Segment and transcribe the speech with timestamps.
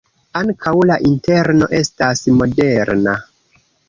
[0.39, 3.15] Ankaŭ la interno estas moderna.